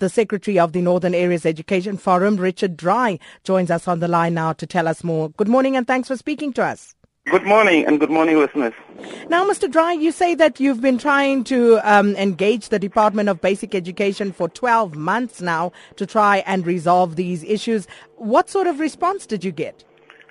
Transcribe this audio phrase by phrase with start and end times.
[0.00, 4.34] The Secretary of the Northern Areas Education Forum, Richard Dry, joins us on the line
[4.34, 5.30] now to tell us more.
[5.30, 6.94] Good morning and thanks for speaking to us.
[7.32, 8.72] Good morning and good morning, listeners.
[9.28, 9.68] Now, Mr.
[9.68, 14.30] Dry, you say that you've been trying to um, engage the Department of Basic Education
[14.30, 17.88] for 12 months now to try and resolve these issues.
[18.18, 19.82] What sort of response did you get?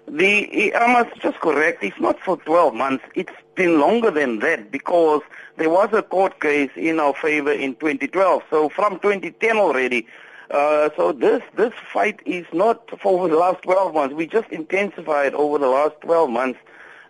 [0.08, 1.84] The I just correct.
[1.84, 3.04] It's not for 12 months.
[3.14, 5.21] It's been longer than that because
[5.57, 8.43] there was a court case in our favor in 2012.
[8.50, 10.07] So from 2010 already.
[10.50, 14.15] Uh, so this this fight is not for the last 12 months.
[14.15, 16.60] We just intensified over the last 12 months.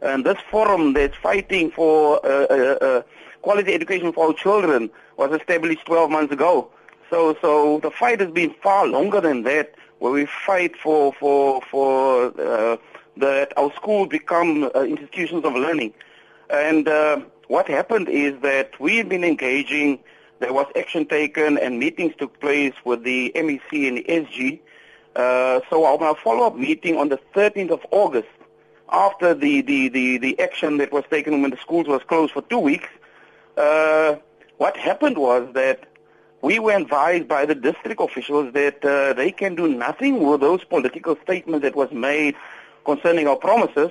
[0.01, 3.01] And this forum that's fighting for uh, uh, uh,
[3.43, 6.71] quality education for our children was established 12 months ago.
[7.09, 11.61] So so the fight has been far longer than that where we fight for for
[11.61, 12.77] for uh,
[13.17, 15.93] that our schools become uh, institutions of learning.
[16.49, 19.99] And uh, what happened is that we've been engaging.
[20.39, 24.59] There was action taken, and meetings took place with the MEC and the SG.
[25.15, 28.27] Uh, so our follow-up meeting on the 13th of August,
[28.91, 32.43] after the, the, the, the action that was taken when the schools was closed for
[32.43, 32.87] two weeks,
[33.57, 34.15] uh,
[34.57, 35.87] what happened was that
[36.41, 40.63] we were advised by the district officials that uh, they can do nothing with those
[40.63, 42.35] political statements that was made
[42.85, 43.89] concerning our promises.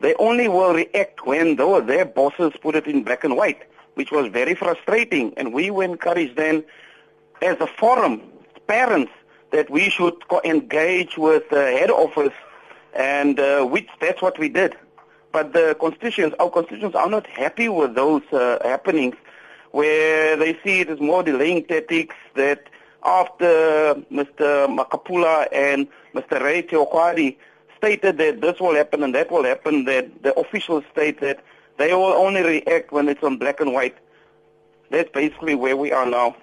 [0.00, 3.62] They only will react when those, their bosses put it in black and white,
[3.94, 5.32] which was very frustrating.
[5.38, 6.64] And we were encouraged then,
[7.40, 8.20] as a forum,
[8.66, 9.12] parents,
[9.52, 12.34] that we should engage with the head office,
[12.94, 14.76] and uh, which that's what we did.
[15.32, 19.16] But the constituents, our constituents are not happy with those uh, happenings
[19.76, 22.70] where they see it as more delaying tactics that
[23.04, 24.74] after Mr.
[24.74, 26.42] Makupula and Mr.
[26.42, 27.36] Ray Teokwadi
[27.76, 31.44] stated that this will happen and that will happen, that the officials state that
[31.76, 33.94] they will only react when it's on black and white.
[34.90, 36.36] That's basically where we are now.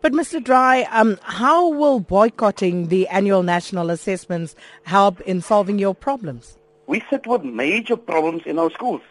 [0.00, 0.42] But Mr.
[0.42, 6.56] Dry, um, how will boycotting the annual national assessments help in solving your problems?
[6.86, 9.02] We sit with major problems in our schools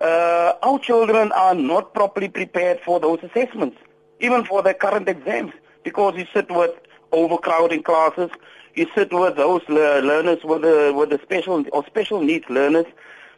[0.00, 3.76] uh, our children are not properly prepared for those assessments,
[4.20, 5.52] even for their current exams,
[5.84, 6.70] because you sit with
[7.12, 8.30] overcrowding classes,
[8.74, 12.86] you sit with those learners with the, with the special or special needs learners,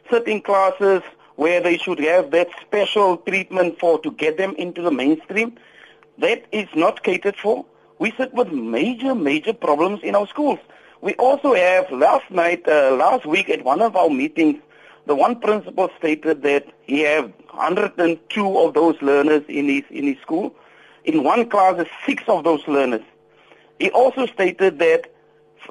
[0.09, 1.01] sit in classes
[1.35, 5.57] where they should have that special treatment for to get them into the mainstream.
[6.19, 7.65] That is not catered for.
[7.97, 10.59] We sit with major, major problems in our schools.
[11.01, 14.61] We also have last night, uh, last week at one of our meetings,
[15.05, 20.17] the one principal stated that he have 102 of those learners in his in his
[20.19, 20.55] school.
[21.03, 23.01] In one class, six of those learners.
[23.79, 25.11] He also stated that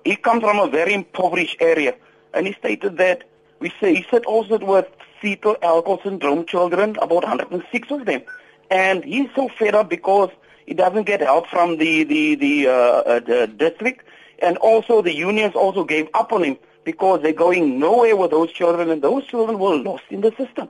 [0.04, 1.94] he comes from a very impoverished area,
[2.34, 3.25] and he stated that
[3.59, 4.87] we say he said also that with
[5.20, 8.22] fetal alcohol syndrome children, about 106 of them,
[8.70, 10.31] and he's so fed up because
[10.66, 14.06] he doesn't get help from the the the, uh, uh, the district,
[14.41, 18.53] and also the unions also gave up on him because they're going nowhere with those
[18.53, 20.69] children and those children were lost in the system.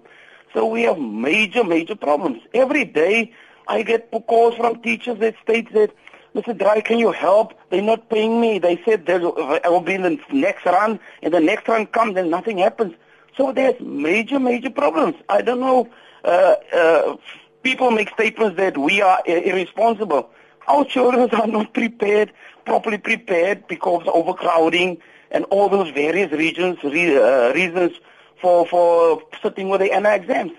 [0.53, 2.43] So we have major, major problems.
[2.53, 3.33] Every day
[3.69, 5.95] I get calls from teachers that state that,
[6.34, 6.56] Mr.
[6.56, 7.55] Dry, can you help?
[7.71, 8.59] They're not paying me.
[8.59, 12.59] They said there will be the next run, and the next run comes and nothing
[12.59, 12.94] happens.
[13.37, 15.17] So there's major, major problems.
[15.29, 15.89] I don't know.
[16.25, 17.17] Uh, uh,
[17.62, 20.31] people make statements that we are irresponsible.
[20.69, 22.33] Our children are not prepared,
[22.65, 24.99] properly prepared because of overcrowding,
[25.31, 27.93] and all those various regions, re, uh, reasons
[28.41, 30.53] for, for sitting with the NI exams.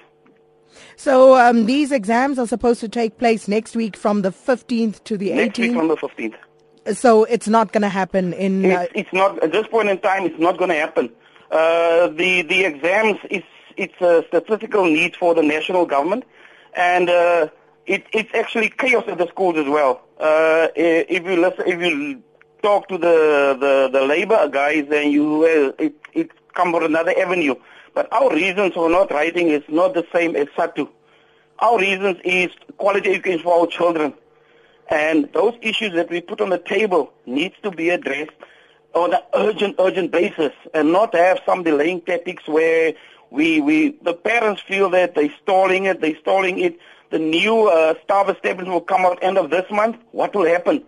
[0.96, 5.18] So um, these exams are supposed to take place next week from the 15th to
[5.18, 5.36] the 18th?
[5.36, 6.96] Next week from the 15th.
[6.96, 8.66] So it's not going to happen in...
[8.66, 11.12] Uh, it's, it's, not, at this point in time, it's not going to happen.
[11.52, 13.44] Uh, the, the exams, is
[13.78, 16.24] it's a statistical need for the national government,
[16.76, 17.48] and uh,
[17.86, 20.02] it, it's actually chaos at the schools as well.
[20.20, 22.24] Uh, if you listen, if you
[22.62, 27.14] talk to the, the, the labor guys and you uh, it, it come from another
[27.18, 27.56] avenue.
[27.94, 30.90] But our reasons for not writing is not the same as SADTU.
[31.60, 34.14] Our reasons is quality education for our children.
[34.90, 38.32] And those issues that we put on the table needs to be addressed
[38.94, 42.94] on an urgent, urgent basis and not have some delaying tactics where
[43.30, 46.78] we, we, the parents feel that they're stalling it, they're stalling it.
[47.14, 49.98] The new uh, staff establishment will come out end of this month.
[50.14, 50.84] What will happen?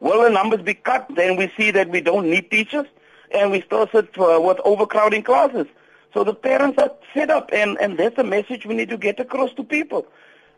[0.00, 1.06] Will the numbers be cut?
[1.16, 2.84] Then we see that we don't need teachers,
[3.30, 5.66] and we still sit uh, with overcrowding classes.
[6.12, 9.18] So the parents are fed up, and, and that's a message we need to get
[9.18, 10.06] across to people.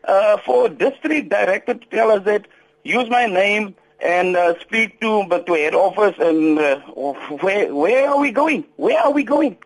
[0.03, 2.47] Uh, for district director to tell us that
[2.83, 6.79] use my name and uh, speak to but to head office and uh,
[7.39, 8.65] where where are we going?
[8.75, 9.57] Where are we going?